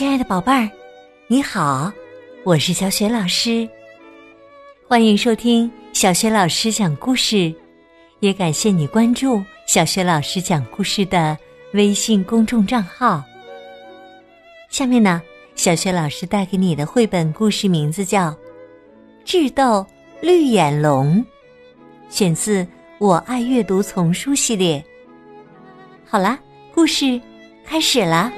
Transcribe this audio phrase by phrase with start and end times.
[0.00, 0.66] 亲爱的宝贝儿，
[1.26, 1.92] 你好，
[2.42, 3.68] 我是小雪老师，
[4.88, 7.54] 欢迎收听小雪老师讲故事，
[8.20, 11.36] 也感谢你关注小雪老师讲故事的
[11.74, 13.22] 微信公众账号。
[14.70, 15.20] 下面呢，
[15.54, 18.30] 小雪老师带给你的绘本故事名字叫
[19.22, 19.84] 《智斗
[20.22, 21.16] 绿眼龙》，
[22.08, 22.64] 选自
[22.98, 24.82] 《我爱阅读》丛书系列。
[26.06, 26.38] 好啦，
[26.74, 27.20] 故事
[27.66, 28.32] 开始啦！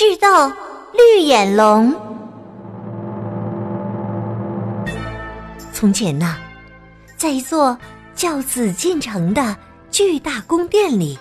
[0.00, 0.26] 智斗
[0.94, 1.94] 绿眼龙。
[5.74, 6.38] 从前呐，
[7.18, 7.76] 在一座
[8.14, 9.54] 叫紫禁城的
[9.90, 11.18] 巨大宫殿里，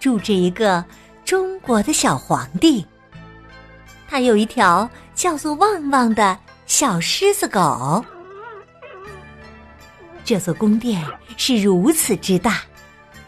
[0.00, 0.82] 住着一个
[1.22, 2.82] 中国的小皇帝。
[4.08, 6.34] 他有一条叫做旺旺的
[6.64, 8.02] 小狮子狗。
[10.24, 11.04] 这座宫殿
[11.36, 12.62] 是如此之大，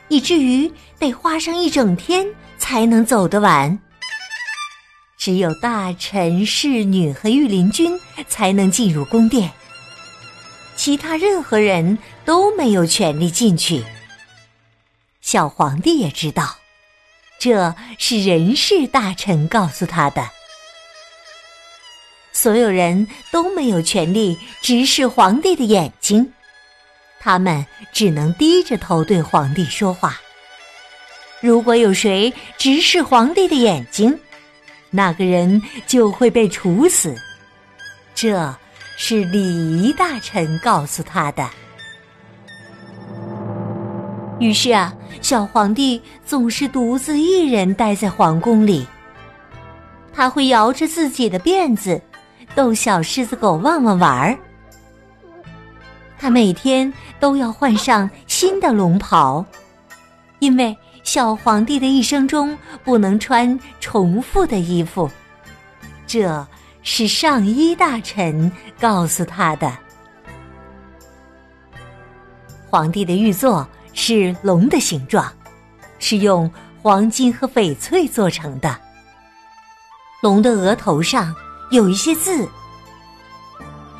[0.08, 2.26] 以至于得花上一整天
[2.56, 3.78] 才能走得完。
[5.24, 9.50] 只有大臣、侍女和御林军才能进入宫殿，
[10.76, 13.82] 其他任何人都没有权利进去。
[15.22, 16.58] 小皇帝也知道，
[17.38, 20.28] 这是人事大臣告诉他的。
[22.34, 26.34] 所有人都没有权利直视皇帝的眼睛，
[27.18, 27.64] 他们
[27.94, 30.20] 只能低着头对皇帝说话。
[31.40, 34.18] 如果有谁直视皇帝的眼睛，
[34.96, 37.12] 那个人就会被处死，
[38.14, 38.54] 这
[38.96, 41.44] 是礼仪大臣告诉他的。
[44.38, 48.86] 于是啊，小皇帝总是独自一人待在皇宫里。
[50.12, 52.00] 他会摇着自己的辫子，
[52.54, 54.38] 逗小狮子狗旺旺玩儿。
[56.16, 59.44] 他每天都要换上新的龙袍，
[60.38, 60.76] 因为。
[61.04, 65.08] 小皇帝的一生中不能穿重复的衣服，
[66.06, 66.44] 这
[66.82, 68.50] 是上衣大臣
[68.80, 69.70] 告诉他的。
[72.68, 75.30] 皇帝的玉座是龙的形状，
[75.98, 76.50] 是用
[76.82, 78.76] 黄金和翡翠做成的。
[80.22, 81.32] 龙的额头上
[81.70, 82.48] 有一些字。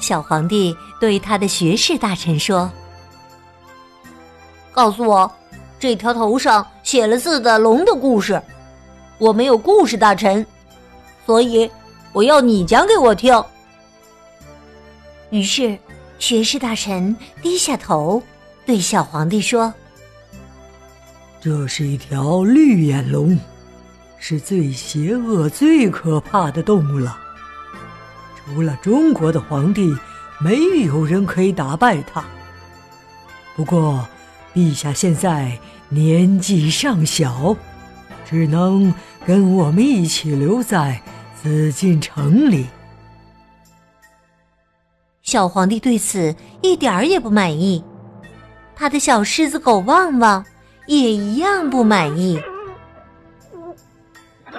[0.00, 2.72] 小皇帝对他的学士大臣说
[4.72, 5.30] ：“告诉我。”
[5.78, 8.40] 这条头上写了字的龙的故事，
[9.18, 10.46] 我没有故事大臣，
[11.26, 11.68] 所以
[12.12, 13.34] 我要你讲给我听。
[15.30, 15.76] 于是，
[16.20, 18.22] 学士大臣低下头
[18.64, 19.74] 对小皇帝说
[21.42, 23.36] ：“这是一条绿眼龙，
[24.16, 27.18] 是最邪恶、最可怕的动物了。
[28.36, 29.92] 除了中国的皇帝，
[30.38, 32.24] 没有人可以打败它。
[33.56, 34.06] 不过，
[34.54, 35.58] 陛下现在……”
[35.90, 37.54] 年纪尚小，
[38.24, 38.92] 只能
[39.24, 41.00] 跟我们一起留在
[41.40, 42.66] 紫禁城里。
[45.22, 47.84] 小皇帝对此一点儿也不满意，
[48.74, 50.44] 他的小狮子狗旺旺
[50.86, 52.40] 也一样不满意。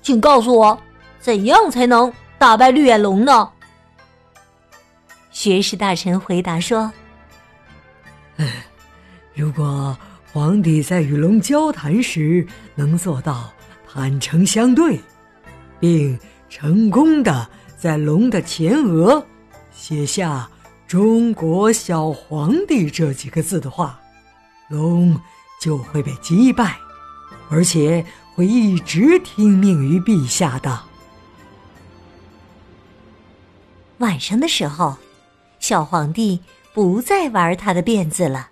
[0.00, 0.80] 请告诉我，
[1.18, 3.50] 怎样才能打败绿眼龙呢？”
[5.40, 6.92] 学士大臣回答说。
[9.32, 9.96] 如果
[10.30, 13.50] 皇帝在与龙交谈时能做到
[13.90, 15.00] 坦诚相对，
[15.78, 16.18] 并
[16.50, 19.24] 成功的在龙的前额
[19.72, 20.46] 写下
[20.86, 23.98] “中国小皇帝”这几个字的话，
[24.68, 25.18] 龙
[25.58, 26.76] 就会被击败，
[27.48, 30.82] 而且会一直听命于陛下的。
[34.00, 34.98] 晚上的时候，
[35.70, 36.40] 小皇帝。
[36.72, 38.48] 不再玩他的辫子了，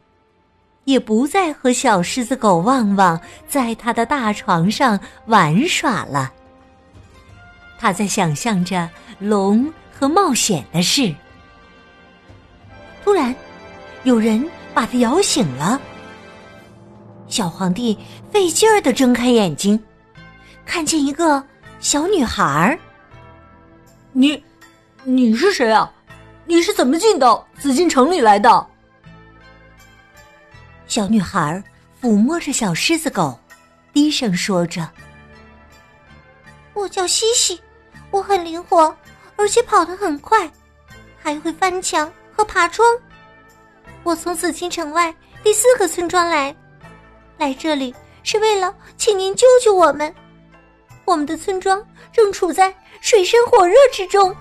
[0.85, 6.33] 也不再和小狮子狗旺旺在他的大床上玩耍了。
[7.79, 8.89] 他在想象着
[9.21, 11.15] 龙和冒险的事。
[13.05, 13.35] 突然，
[14.03, 14.45] 有人
[14.75, 15.81] 把他摇醒了。
[17.29, 17.97] 小皇帝
[18.33, 19.81] 费劲儿的睁开眼睛，
[20.67, 21.43] 看见一个
[21.79, 22.79] 小女孩儿。
[24.13, 24.43] 你，
[25.05, 25.93] 你是谁啊？
[26.49, 28.67] 你是怎么进到紫禁城里来的？
[30.87, 31.63] 小女孩
[32.01, 33.39] 抚摸着小狮子狗，
[33.93, 34.89] 低声说着
[36.73, 37.61] ：“我叫西西，
[38.11, 38.97] 我很灵活，
[39.37, 40.51] 而且跑得很快，
[41.19, 42.89] 还会翻墙和爬窗。
[44.03, 46.57] 我从紫禁城外第四个村庄来，
[47.37, 50.13] 来这里是为了请您救救我们。
[51.05, 54.35] 我们的村庄正处在水深火热之中。”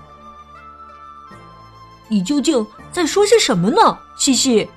[2.09, 4.69] 你究竟在说些什么呢，西西？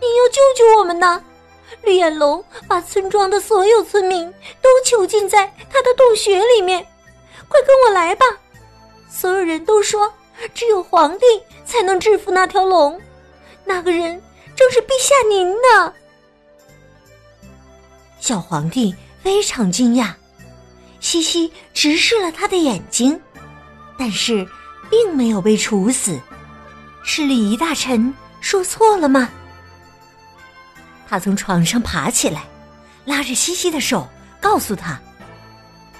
[0.00, 1.22] 你要救救我们呐！
[1.82, 6.84] 绿眼龙把村庄的所有村民都囚禁在他的洞穴里面，
[7.48, 8.24] 快跟我来吧！
[9.10, 10.12] 所有人都说，
[10.54, 11.24] 只有皇帝
[11.64, 13.00] 才能制服那条龙，
[13.64, 14.20] 那个人
[14.56, 15.92] 正是陛下您呢。
[18.20, 20.12] 小皇帝非常惊讶，
[21.00, 23.20] 西西直视了他的眼睛，
[23.98, 24.46] 但是
[24.90, 26.18] 并没有被处死。
[27.04, 29.30] 是礼仪大臣说错了吗？
[31.08, 32.44] 他从床上爬起来，
[33.04, 34.06] 拉着西西的手，
[34.40, 35.00] 告诉他：“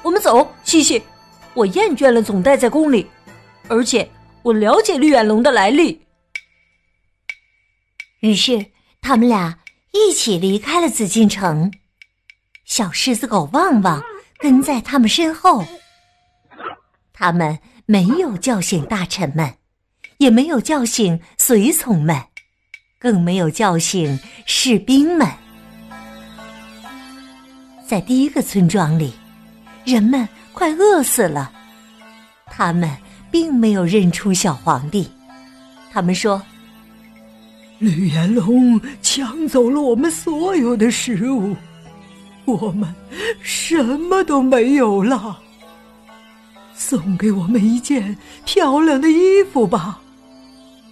[0.02, 1.02] 我们走，西西，
[1.55, 3.08] 我厌倦了总待在宫里，
[3.69, 4.11] 而且
[4.43, 6.06] 我了解绿眼龙的来历。”
[8.20, 8.67] 于是
[9.00, 9.58] 他们俩
[9.93, 11.73] 一起离开了紫禁城。
[12.64, 14.02] 小狮子狗旺旺
[14.38, 15.64] 跟在他们身后。
[17.14, 17.58] 他们
[17.90, 19.55] 没有叫醒大臣们，
[20.19, 22.23] 也没有叫醒随从们，
[22.99, 25.26] 更没有叫醒士兵们。
[27.87, 29.14] 在第一个村庄里，
[29.87, 31.50] 人们快饿死了。
[32.44, 32.94] 他们
[33.31, 35.11] 并没有认出小皇帝。
[35.91, 36.43] 他们说
[37.81, 41.56] ：“绿岩龙抢走了我们所有的食物。”
[42.44, 42.94] 我们
[43.41, 45.41] 什么都没有了，
[46.79, 50.01] 送给我们一件漂亮的衣服吧。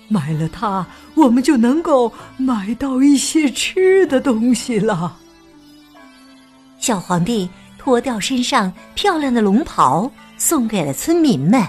[0.08, 0.84] 买了它，
[1.14, 5.16] 我们就能够买到一些吃的东西了。
[6.78, 7.48] 小皇帝
[7.78, 11.64] 脱掉身上漂亮的龙袍，送给了村民们。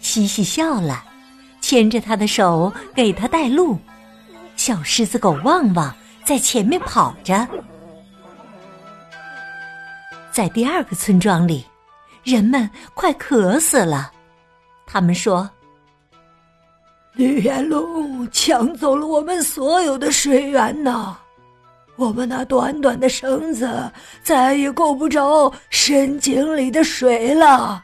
[0.00, 1.04] 西西笑了，
[1.60, 3.78] 牵着他的手给他带路。
[4.56, 7.46] 小狮子狗旺旺在前面跑着。
[10.30, 11.64] 在第二个村庄里，
[12.26, 14.10] 人们快渴死了。
[14.84, 15.48] 他们说
[17.14, 21.16] ：“绿岩龙抢走了我们所有的水源呐！
[21.94, 23.88] 我们那短短的绳子
[24.24, 27.80] 再也够不着深井里的水了。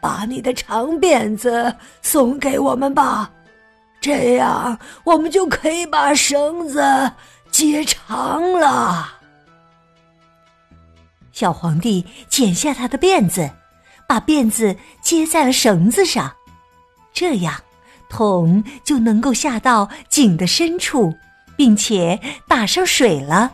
[0.00, 3.28] 把你的长辫子送给我们吧，
[4.00, 6.80] 这样我们就可以把绳子
[7.50, 9.14] 接长了。”
[11.38, 13.48] 小皇帝剪下他的辫子，
[14.08, 16.34] 把辫子接在了绳子上，
[17.12, 17.54] 这样
[18.10, 21.16] 桶就能够下到井的深处，
[21.56, 22.18] 并且
[22.48, 23.52] 打上水了。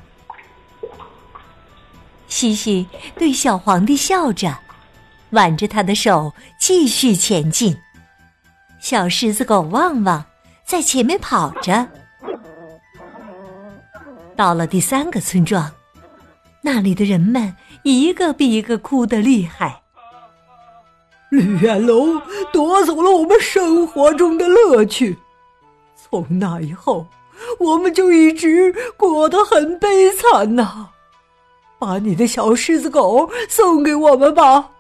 [2.27, 2.89] 西西
[3.19, 4.57] 对小皇帝笑着，
[5.33, 7.77] 挽着他的手继续前进。
[8.81, 10.25] 小狮子狗旺旺
[10.65, 11.87] 在前面跑着，
[14.35, 15.71] 到了第三个村庄。
[16.67, 17.55] 那里的人们
[17.85, 19.83] 一个比一个哭得厉害。
[21.31, 22.21] 绿眼龙
[22.53, 25.17] 夺走了我们生活中的乐趣，
[25.97, 27.07] 从那以后，
[27.59, 30.91] 我们就一直过得很悲惨呐。
[31.79, 34.71] 把你的小狮子狗送给我们吧，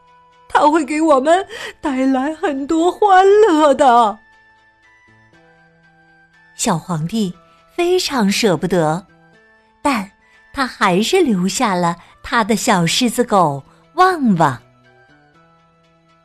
[0.49, 1.47] 它会给我们
[1.81, 4.19] 带来很多欢乐的。
[6.55, 7.35] 小皇帝
[7.77, 9.07] 非常舍不得，
[9.83, 10.11] 但。
[10.57, 13.63] 他还是留下了他的小狮子狗
[13.95, 14.61] 旺旺。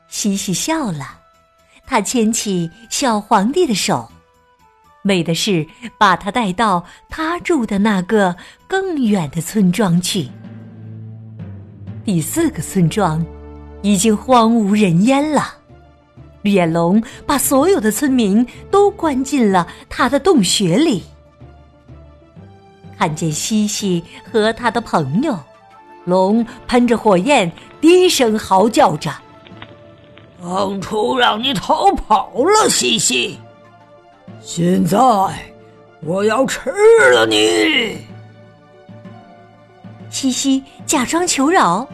[0.07, 1.19] 西西笑了，
[1.85, 4.09] 他牵起小皇帝的手，
[5.03, 5.67] 为的是
[5.99, 8.35] 把他带到他住的那个
[8.65, 10.27] 更远的村庄去。
[12.05, 13.23] 第四个村庄
[13.83, 15.53] 已经荒无人烟了，
[16.41, 21.03] 绿眼龙把所有的村民都关进了他的洞穴里。
[22.97, 25.37] 看见西西和他的朋友，
[26.05, 29.11] 龙喷着火焰，低声嚎叫着
[30.41, 33.39] ：“当初让你逃跑了，西西，
[34.41, 34.97] 现在
[36.01, 36.71] 我要吃
[37.13, 37.99] 了你！”
[40.09, 41.87] 西西假装求饶：“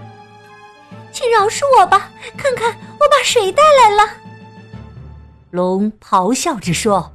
[1.11, 2.69] 请饶恕我吧，看看
[2.99, 4.09] 我把谁带来了。”
[5.51, 7.11] 龙咆哮着说：“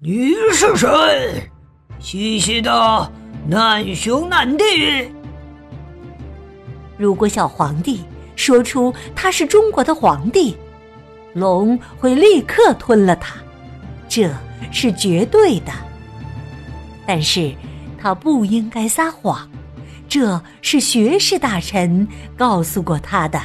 [0.00, 1.50] 你是谁？”
[2.00, 3.12] 西西的
[3.46, 5.12] 难兄难弟。
[6.98, 8.04] 如果小皇帝
[8.36, 10.54] 说出他是中国的皇帝，
[11.32, 13.36] 龙会立刻吞了他，
[14.08, 14.30] 这
[14.70, 15.72] 是绝对的。
[17.06, 17.54] 但是
[17.98, 19.48] 他不应该撒谎，
[20.08, 23.40] 这是学士大臣告诉过他的。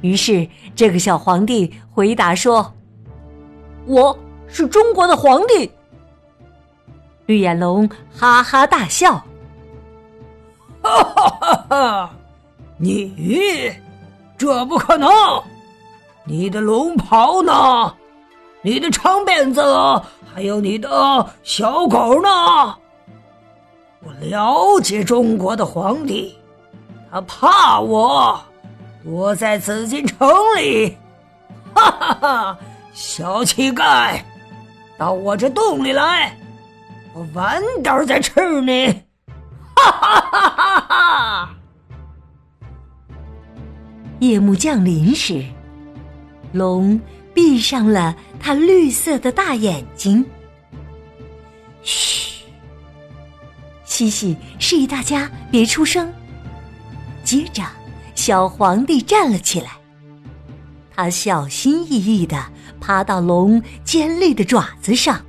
[0.00, 2.72] 于是这个小皇帝回答说
[3.86, 5.70] ：“我是中国的皇帝。”
[7.26, 9.22] 绿眼龙哈哈大笑，
[10.88, 12.10] 哈哈哈！
[12.76, 13.72] 你，
[14.36, 15.10] 这不可能！
[16.24, 17.94] 你的龙袍呢？
[18.62, 19.62] 你的长辫子，
[20.34, 20.88] 还有你的
[21.42, 22.28] 小狗呢？
[24.00, 26.36] 我了解中国的皇帝，
[27.10, 28.40] 他怕我，
[29.04, 30.96] 躲在紫禁城里。
[31.74, 32.58] 哈哈哈！
[32.92, 34.20] 小乞丐，
[34.98, 36.36] 到我这洞里来，
[37.14, 38.88] 我晚点再吃你。
[39.76, 40.50] 哈哈哈
[40.98, 41.56] 啊！
[44.18, 45.44] 夜幕降临时，
[46.52, 47.00] 龙
[47.32, 50.26] 闭上了它绿色的大眼睛。
[51.82, 52.44] 嘘，
[53.84, 56.12] 西西示意大家别出声。
[57.22, 57.62] 接着，
[58.16, 59.70] 小皇帝站了起来，
[60.90, 62.44] 他小心翼翼的
[62.80, 65.24] 爬到龙尖利的爪子上。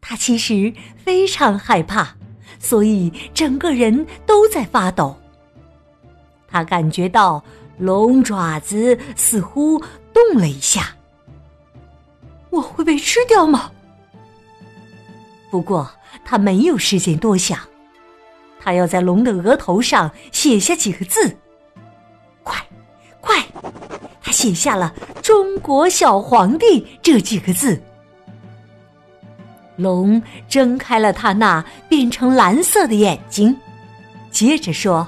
[0.00, 2.14] 他其实非常害怕，
[2.60, 5.16] 所以整个人都在发抖。
[6.46, 7.42] 他感觉到
[7.78, 10.94] 龙爪子似乎动了一下，
[12.50, 13.72] 我会被吃掉吗？
[15.50, 15.90] 不过
[16.24, 17.58] 他没有时间多想，
[18.60, 21.36] 他要在龙的额头上写下几个字。
[22.42, 22.56] 快，
[23.20, 23.44] 快！
[24.22, 27.80] 他写下了“中国小皇帝”这几个字。
[29.80, 33.56] 龙睁开了他那变成蓝色的眼睛，
[34.30, 35.06] 接着说。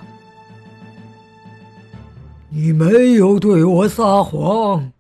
[2.49, 4.93] 你没有对我撒谎，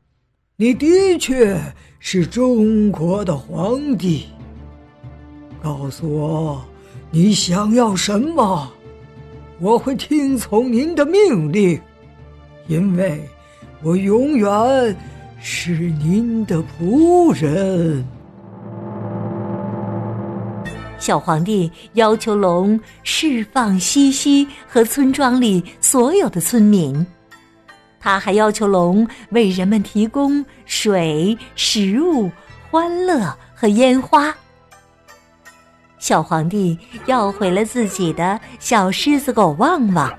[0.56, 1.60] 你的确
[1.98, 4.26] 是中国的皇帝。
[5.62, 6.64] 告诉我，
[7.10, 8.72] 你想要什么？
[9.60, 11.80] 我会听从您的命令，
[12.66, 13.20] 因为
[13.82, 14.96] 我永远
[15.40, 18.04] 是您的仆人。
[21.02, 27.04] 小皇帝要求龙释放西西和村庄里所有的村民。
[27.98, 32.30] 他还要求龙为人们提供水、食物、
[32.70, 34.32] 欢乐和烟花。
[35.98, 40.16] 小皇帝要回了自己的小狮子狗旺旺，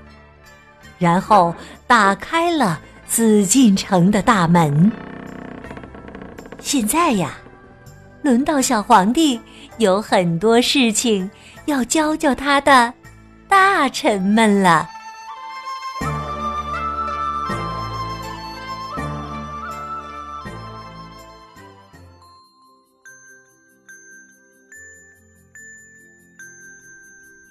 [0.98, 1.54] 然后
[1.86, 4.92] 打开了紫禁城的大门。
[6.60, 7.38] 现在呀，
[8.24, 9.38] 轮到小皇帝
[9.76, 11.30] 有很多事情
[11.66, 12.90] 要教教他的
[13.46, 14.88] 大臣们了。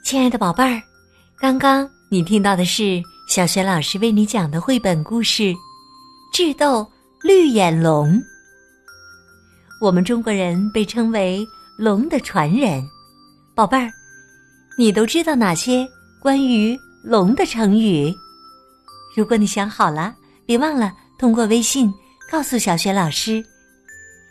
[0.03, 0.81] 亲爱的宝贝儿，
[1.39, 2.99] 刚刚你听到的是
[3.29, 5.43] 小学老师为你讲的绘本故事
[6.33, 8.11] 《智斗绿眼龙》。
[9.83, 12.81] 我们中国人被称为“龙的传人”，
[13.53, 13.91] 宝贝儿，
[14.77, 15.85] 你都知道哪些
[16.21, 18.09] 关于龙的成语？
[19.13, 21.93] 如果你想好了，别忘了通过微信
[22.31, 23.43] 告诉小雪老师。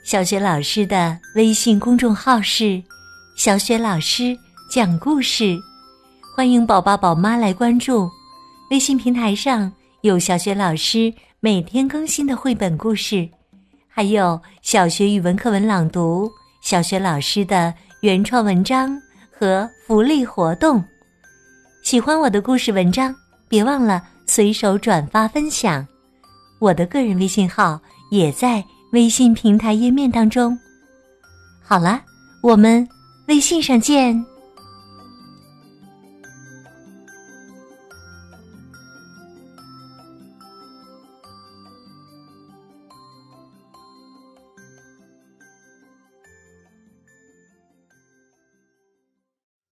[0.02, 2.82] 小雪老师的微信公众号是
[3.36, 4.34] “小雪老师
[4.70, 5.60] 讲故事”。
[6.34, 8.08] 欢迎宝宝宝妈来关注，
[8.70, 13.28] 微信平台上有小雪老师每天更新的绘本故事，
[13.94, 16.30] 还有小学语文课文朗读、
[16.62, 18.98] 小学老师的原创文章
[19.30, 20.82] 和福利活动。
[21.82, 23.14] 喜欢我的故事文章，
[23.48, 25.86] 别忘了随手转发分享。
[26.58, 27.78] 我的个人微信号
[28.10, 30.58] 也在微信平台页面当中。
[31.62, 32.00] 好了，
[32.42, 32.88] 我们
[33.28, 34.24] 微信上见。